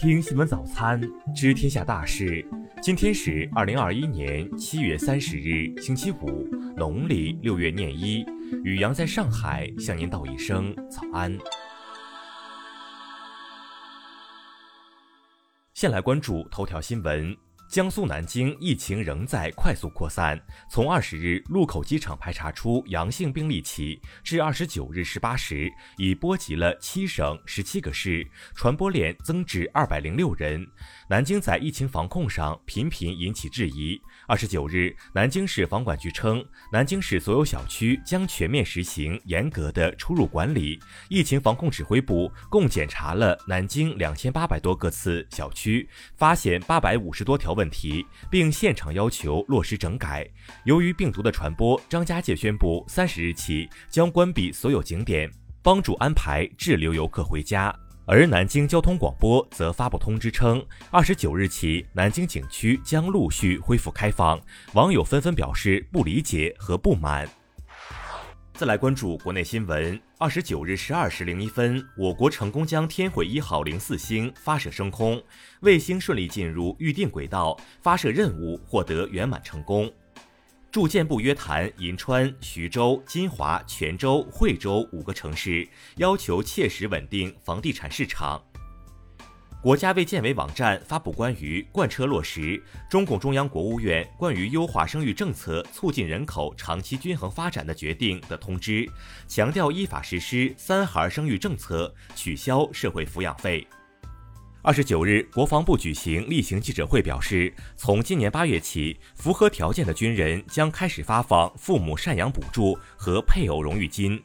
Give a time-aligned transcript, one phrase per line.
[0.00, 0.98] 听新闻早餐，
[1.36, 2.42] 知天下大事。
[2.80, 8.24] 今天是二零二一年七月三十日，星期五，农历六月廿一。
[8.64, 11.36] 雨阳在上海向您道一声早安。
[15.74, 17.36] 先来关注头条新闻。
[17.70, 20.36] 江苏南京疫情仍在快速扩散，
[20.68, 30.66] 从二十日禄口机场排查出阳性病例起，至二十九日十八时，已波及了七省十七个市，传播链增至二百零六人。
[31.08, 34.02] 南京在疫情防控上频频引起质疑。
[34.26, 40.76] 二十九日，南京市房管局称，南京市所有小区将全面实行严格的出入管理。
[41.08, 47.59] 疫情防控指挥部共检查了南京两千八百多个次小区，发现八百五十多条。
[47.60, 50.26] 问题，并现场要求落实整改。
[50.64, 55.30] 由于病毒的传播，张家界宣布三十日起将关闭所有景点，
[55.62, 57.74] 帮助安排滞留游客回家。
[58.06, 64.40] 而南京交通广播则发布通知称，二十九日起，南京景区将陆续恢复开放。
[64.72, 67.28] 网友纷纷表示不理解和不满。
[68.54, 70.09] 再来关注国内新闻。
[70.22, 75.18] 二十九日十二时零一分，我国成功将天绘一号零四星发射升空，
[75.60, 79.90] 卫星顺利进入预定轨道，发射任务获得圆满成功。
[80.70, 88.42] 住建部约谈银川、徐州、金华、泉州、惠州五个城市，要求切实稳定房地产市场。
[89.62, 98.90] 国家卫健委网站发布关于贯彻落实中共中央、国务院关于优化生育政策、促进人口长期均衡发展的决定的通知，
[99.28, 103.66] 强调依法实施三孩生育政策，取消社会抚养费。
[104.62, 114.22] 二十九日，国防部举行例行记者会，表示，从今年八月起，符合条件的军人将开始发放父母赡养补助和配偶荣誉金。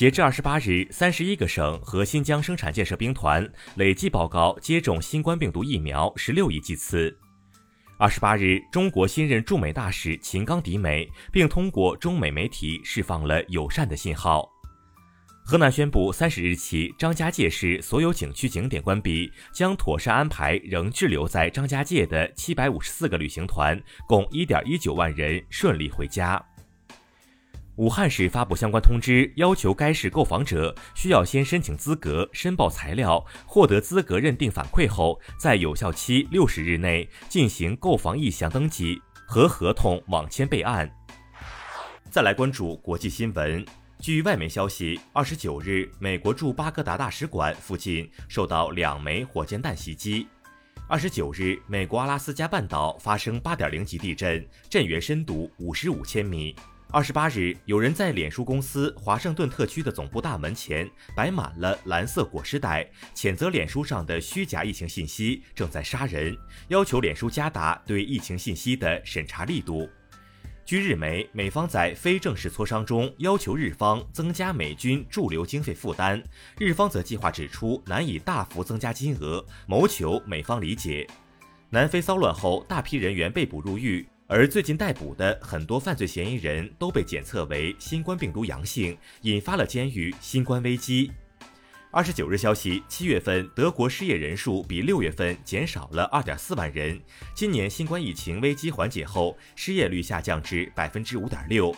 [0.00, 7.14] 截至二十八日，三十一个省和新疆生产建设兵团累计报告接种新冠病毒疫苗十六亿剂次。
[7.98, 14.48] 二十八日，中国新任驻美大使秦刚抵美，并通过中美媒体释放了友善的信号。
[15.44, 23.78] 河南宣布，三十日起，张家界市所有景区景点关闭，将妥善安排仍滞留在张家界的七百五十四个旅行团，
[24.08, 26.42] 共一点一九万人顺利回家。
[27.80, 40.94] 武汉市发布相关通知，要求该市购房者需要先申请资格、申报材料，获得资格认定反馈后，在有效期六十日内进行购房意向登记和合同网签备案。
[42.10, 43.64] 再来关注国际新闻，
[43.98, 50.28] 据外媒消息，二十九日，美国驻巴格达大使馆附近受到两枚火箭弹袭击。
[50.86, 56.54] 二十九日，美国阿拉斯加半岛发生八点零级地震，震源深度五十五千米。
[56.92, 62.84] 二十八日，有人在脸书公司华盛顿特区的总部大门前摆满了蓝色裹尸袋，
[63.14, 66.36] 谴责脸书上的虚假疫情信息正在杀人，
[66.66, 69.88] 要求脸书加大对疫情信息的审查力度。
[70.64, 76.20] 据日媒，美方在非正式磋商中要求日方增加美军驻留经费负担，
[76.58, 81.06] 日方则计划指出难以大幅增加金额，谋求美方理解。
[81.68, 84.04] 南非骚乱后，大批人员被捕入狱。
[84.32, 91.10] 而最近逮捕的很多犯罪嫌疑人都被检测为新冠病毒阳性，引发了监狱新冠危机。
[91.90, 97.00] 二十九日消息，七月份德国失业人数比六月份减少了二点四万人。
[97.34, 101.74] 今年新冠疫情危机缓解后，失业率下降至百分之五点六。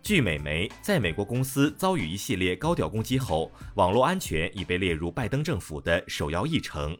[0.00, 6.96] 据美媒，在美国公司遭遇一系列高调攻击后，网络安全已被列入拜登政府的首要议程。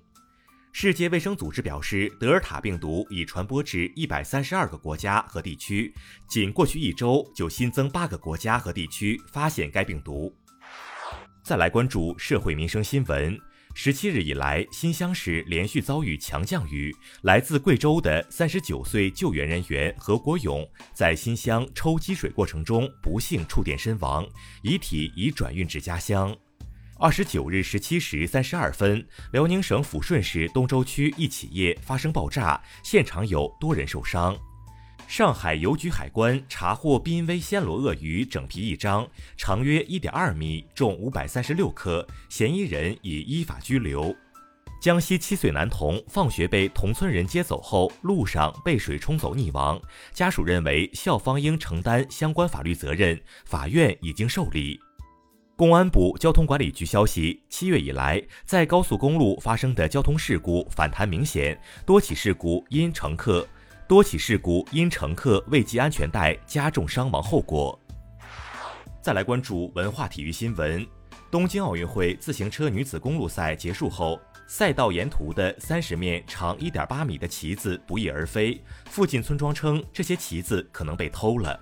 [0.70, 5.92] 世界卫生组织表示，德尔塔病毒已传播至一百三十二个国家和地区，
[6.28, 10.32] 仅过去一周就新增八个国家和地区发现该病毒。
[11.42, 13.36] 再来关注社会民生新闻。
[13.74, 24.26] 十七日以来，新乡市连续遭遇强降雨，来自贵州的三十九岁救援人员何国勇在新乡抽积水过程中不幸触电身亡，
[24.62, 26.36] 遗体已转运至家乡。
[27.00, 34.36] 二十九日十七时三十二分，辽宁省抚顺市东洲区一企业发生爆炸，现场有多人受伤。
[35.06, 39.06] 上海邮局海关查获濒危暹罗鳄鱼整皮一张，
[39.36, 44.12] 长约一点二米，重五百三十六克，嫌疑人已依法拘留。
[44.82, 49.80] 江西七岁男童放学被同村人接走后，路上被水冲走溺亡，
[50.12, 54.80] 家属认为校方应承担相关法律责任，法院已经受理。
[55.58, 63.44] 公安部交通管理局消息，七月以来，在高速公路发生的交通事故反弹明显，多起事故因乘客
[63.88, 67.76] 多起事故因乘客未系安全带加重伤亡后果。
[69.02, 70.86] 再来关注文化体育新闻，
[71.28, 74.16] 东京奥运会自行车女子公路赛结束后，
[74.46, 81.58] 赛道沿途的三十面长一点八米的旗子不翼而飞，附近村庄称这些旗子可能被偷了。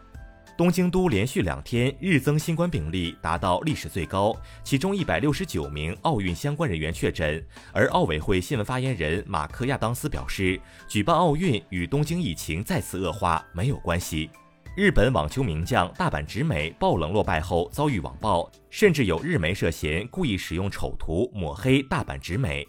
[0.56, 7.44] 东京都连续两天日增新冠病例达到历史最高，其中一百六十九名奥运相关人员确诊。
[7.72, 10.58] 而奥委会新闻发言人马克亚当斯表示，
[10.88, 14.30] 举办奥运与东京疫情再次恶化没有关系。
[14.74, 22.66] 日本网球名将大阪直美爆冷落败后遭遇网暴，甚至有日媒涉嫌故意使用丑图抹黑大阪直美。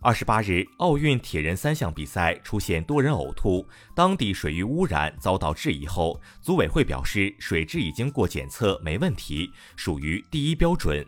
[0.00, 3.66] 二十八日，奥运铁人三项比赛出现多人呕吐，
[3.96, 11.04] 当地水域污染遭到质疑后，组委会表示水质已经过检测，没问题，属于第一标准。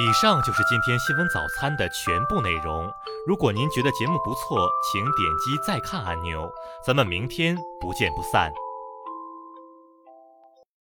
[0.00, 2.88] 以上就是今天新闻早餐的全部内容。
[3.26, 6.48] 如果您觉得节目不错，请点击再看按钮。
[6.86, 8.50] 咱们明天不见不散。